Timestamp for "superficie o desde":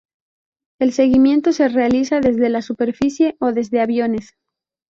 2.63-3.81